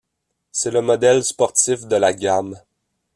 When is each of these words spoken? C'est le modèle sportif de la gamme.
C'est 0.51 0.71
le 0.71 0.81
modèle 0.81 1.23
sportif 1.23 1.85
de 1.85 1.95
la 1.95 2.11
gamme. 2.11 2.59